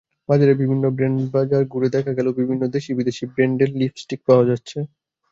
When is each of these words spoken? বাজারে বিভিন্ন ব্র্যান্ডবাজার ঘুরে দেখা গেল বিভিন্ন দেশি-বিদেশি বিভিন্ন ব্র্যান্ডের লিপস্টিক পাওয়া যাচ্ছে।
বাজারে 0.29 0.53
বিভিন্ন 0.61 0.83
ব্র্যান্ডবাজার 0.91 1.63
ঘুরে 1.65 1.89
দেখা 1.95 2.11
গেল 2.17 2.27
বিভিন্ন 2.39 2.63
দেশি-বিদেশি 2.75 3.23
বিভিন্ন 3.23 3.33
ব্র্যান্ডের 3.33 3.69
লিপস্টিক 3.79 4.19
পাওয়া 4.27 4.45
যাচ্ছে। 4.49 4.77